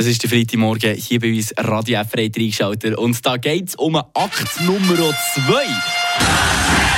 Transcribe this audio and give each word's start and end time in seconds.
Das 0.00 0.06
ist 0.06 0.22
der 0.22 0.30
Freitagmorgen 0.30 0.94
hier 0.94 1.20
bei 1.20 1.30
uns 1.30 1.52
Radio 1.58 2.00
F 2.00 2.14
reingeschaltet. 2.16 2.96
Und 2.96 3.26
da 3.26 3.36
geht 3.36 3.68
es 3.68 3.74
um 3.74 3.96
Akt 3.96 4.58
Nummer 4.62 4.96
2. 4.96 6.89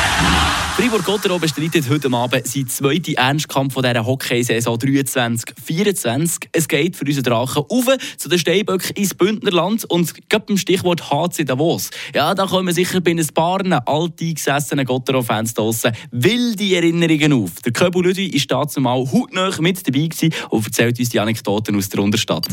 Fribourg-Gottero 0.82 1.38
bestreitet 1.38 1.88
heute 1.88 2.12
Abend 2.12 2.44
seinen 2.44 2.66
zweiten 2.66 3.14
Ernstkampf 3.14 3.74
von 3.74 3.84
dieser 3.84 4.04
Hockeysaison 4.04 4.76
23-24. 4.78 6.48
Es 6.50 6.66
geht 6.66 6.96
für 6.96 7.04
unseren 7.04 7.22
Drachen 7.22 7.62
auf 7.68 7.84
zu 8.16 8.28
den 8.28 8.36
Steinböcken 8.40 8.96
ins 8.96 9.14
Bündnerland 9.14 9.84
und 9.84 10.28
gerade 10.28 10.44
beim 10.44 10.56
Stichwort 10.56 11.08
HC 11.08 11.44
Davos. 11.44 11.90
Ja, 12.12 12.34
da 12.34 12.46
kommen 12.46 12.74
sicher 12.74 13.00
bei 13.00 13.12
ein 13.12 13.24
paar 13.32 13.60
alteingesessenen 13.86 14.84
Gottero-Fans 14.84 15.54
draussen 15.54 15.92
wilde 16.10 16.74
Erinnerungen 16.74 17.32
auf. 17.32 17.52
Der 17.64 17.72
Köbel 17.72 18.02
Lüdi 18.02 18.26
ist 18.26 18.50
dazu 18.50 18.80
mal 18.80 19.06
hautnah 19.06 19.52
mit 19.60 19.86
dabei 19.86 20.08
gewesen 20.08 20.34
und 20.50 20.66
erzählt 20.66 20.98
uns 20.98 21.10
die 21.10 21.20
Anekdoten 21.20 21.76
aus 21.76 21.90
der 21.90 22.00
Unterstadt. 22.00 22.48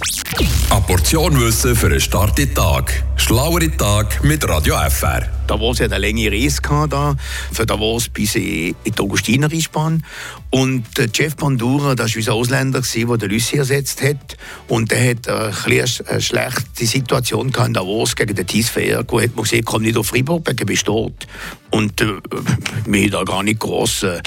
Eine 0.69 0.81
Portion 0.81 1.41
Wissen 1.41 1.75
für 1.75 1.87
einen 1.87 1.99
starken 1.99 2.53
Tag. 2.53 3.03
Schlauere 3.15 3.75
Tag 3.75 4.23
mit 4.23 4.47
Radio 4.47 4.75
FR. 4.87 5.38
Davos 5.49 5.79
hat 5.79 5.91
eine 5.91 5.97
längere 5.99 6.31
Reise 6.33 6.61
gehabt, 6.61 7.19
für 7.51 7.65
Davos 7.65 8.09
bis 8.09 8.35
in 8.35 8.75
die 8.85 8.99
Augustinerisbahn. 8.99 10.05
Und 10.51 10.85
Jeff 11.13 11.35
Bandura, 11.35 11.95
das 11.95 12.11
war 12.11 12.17
unser 12.17 12.33
Ausländer, 12.33 12.81
der 12.81 13.17
den 13.17 13.29
Lüssi 13.29 13.57
ersetzt 13.57 14.01
hat. 14.01 14.37
Und 14.67 14.91
der 14.91 15.11
hat 15.11 15.27
eine, 15.27 16.21
schlechte 16.21 16.85
Situation 16.85 17.51
in 17.65 17.73
Davos 17.73 18.15
gegen 18.15 18.35
den 18.35 18.45
Tisfair. 18.45 19.03
Wo 19.07 19.21
hat 19.21 19.35
man 19.35 19.43
gesehen, 19.43 19.65
komm 19.65 19.81
nicht 19.81 19.97
auf 19.97 20.07
Fribourg, 20.07 20.47
wegen 20.47 20.65
besteht. 20.65 21.27
Und 21.71 22.01
äh, 22.01 22.15
mir 22.87 23.09
da 23.09 23.23
gar 23.23 23.43
nicht 23.43 23.59
groß 23.59 24.03
äh, 24.03 24.21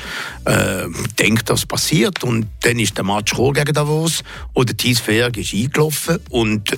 denkt, 1.18 1.48
was 1.50 1.66
passiert. 1.66 2.22
Und 2.24 2.46
dann 2.60 2.78
ist 2.78 2.96
der 2.96 3.04
Match 3.04 3.34
gegen 3.34 3.72
Davos 3.72 4.22
und 4.52 4.68
der 4.68 4.76
Tisfair 4.76 5.30
ist 5.36 5.54
eingelaufen 5.54 6.18
und 6.30 6.76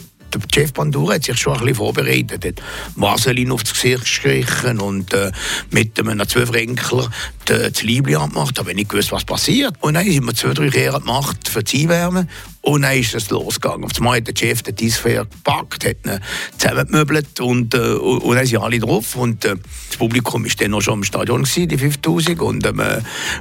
Jeff 0.52 0.72
Bandura 0.72 1.14
hat 1.14 1.24
sich 1.24 1.38
schon 1.38 1.54
ein 1.54 1.60
bisschen 1.60 1.74
vorbereitet. 1.76 2.44
Er 2.44 2.50
hat 2.50 2.62
Vaseline 2.96 3.54
aufs 3.54 3.72
Gesicht 3.72 4.00
gestrichen 4.00 4.80
und 4.80 5.12
äh, 5.12 5.30
mit 5.70 5.98
einem 5.98 6.28
Zwölfrenkler 6.28 7.10
das 7.46 7.82
Liebling 7.82 8.18
gemacht. 8.28 8.58
Aber 8.58 8.72
nicht 8.74 8.90
gewusst, 8.90 9.12
was 9.12 9.24
passiert. 9.24 9.74
Und 9.80 9.94
dann 9.94 10.06
haben 10.06 10.26
wir 10.26 10.34
zwei, 10.34 10.54
drei 10.54 10.68
Kehren 10.68 11.00
gemacht 11.00 11.48
für 11.48 11.62
die 11.62 11.82
Einwärme. 11.82 12.26
Und 12.60 12.82
dann 12.82 12.96
ist 12.96 13.14
es 13.14 13.28
losgegangen. 13.28 13.84
Auf 13.84 13.90
einmal 13.98 14.16
hat 14.16 14.26
der 14.26 14.34
Chef 14.34 14.62
den 14.62 14.74
Disfair 14.74 15.26
gepackt, 15.26 15.84
hat 15.84 15.96
ihn 16.06 16.18
zusammengemöbelt 16.56 17.40
und, 17.40 17.74
äh, 17.74 17.78
und 17.78 18.34
dann 18.34 18.46
sind 18.46 18.58
alle 18.58 18.78
drauf. 18.78 19.16
Und 19.16 19.44
äh, 19.44 19.56
das 19.88 19.98
Publikum 19.98 20.44
war 20.44 20.50
dann 20.58 20.70
noch 20.70 20.80
schon 20.80 21.00
im 21.00 21.04
Stadion, 21.04 21.42
gewesen, 21.42 21.68
die 21.68 21.76
5000. 21.76 22.40
Und, 22.40 22.66
ähm, 22.66 22.80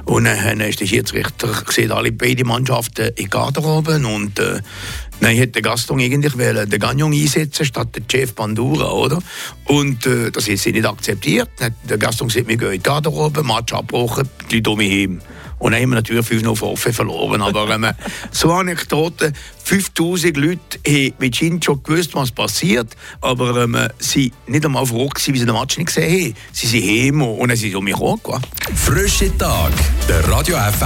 und 0.04 0.24
dann 0.24 0.60
ist 0.60 0.80
der 0.80 0.86
Schiedsrichter 0.86 1.48
gesehen, 1.66 1.90
alle 1.92 2.12
beide 2.12 2.44
Mannschaften 2.44 3.12
in 3.16 3.30
Garderobe. 3.30 3.96
Und 4.06 4.38
äh, 4.38 4.60
hat 5.22 5.54
der 5.54 5.62
Gaston 5.62 6.00
eigentlich 6.00 6.34
den 6.34 6.80
Gagnon 6.80 7.12
einsetzen 7.12 7.64
statt 7.64 7.96
den 7.96 8.04
Chef 8.10 8.34
Bandura, 8.34 8.90
oder? 8.90 9.22
Und 9.64 10.06
äh, 10.06 10.30
das 10.30 10.48
ist 10.48 10.64
sie 10.64 10.72
nicht 10.72 10.86
akzeptiert. 10.86 11.48
Der 11.88 11.98
Gaston 11.98 12.28
gesagt, 12.28 12.48
wir 12.48 12.56
gehen 12.56 12.72
in 12.72 12.74
die 12.74 12.82
Garderobe, 12.82 13.42
Match 13.42 13.72
abgebrochen, 13.94 14.28
die 14.50 14.56
Leute 14.56 14.70
um 14.70 14.78
mich 14.78 14.92
heim. 14.92 15.20
Und 15.58 15.72
dann 15.72 15.80
haben 15.80 15.90
wir 15.90 15.96
natürlich 15.96 16.26
5 16.26 16.46
auf 16.46 16.62
offen 16.62 16.92
verloren. 16.92 17.40
Aber 17.40 17.70
ähm, 17.70 17.86
so 18.30 18.52
Anekdoten, 18.52 19.32
5000 19.64 20.36
Leute 20.36 20.60
haben 20.86 21.14
mit 21.18 21.36
Shin 21.36 21.62
schon 21.62 21.82
gewusst, 21.82 22.14
was 22.14 22.32
passiert, 22.32 22.88
aber 23.20 23.62
ähm, 23.62 23.78
sie 23.98 24.32
nicht 24.46 24.64
einmal 24.64 24.84
froh 24.84 25.08
gewesen, 25.08 25.32
wie 25.32 25.38
sie 25.38 25.46
den 25.46 25.54
Match 25.54 25.78
nicht 25.78 25.86
gesehen 25.86 26.12
haben. 26.12 26.34
Sie 26.52 26.66
sind 26.66 26.84
heim 26.84 27.22
und 27.22 27.48
dann 27.48 27.56
sind 27.56 27.70
sie 27.70 27.76
um 27.76 27.84
mich 27.84 27.94
herum. 27.94 28.20
Frische 28.74 29.36
Tag, 29.38 29.72
der 30.08 30.28
Radio 30.28 30.56
FM 30.56 30.82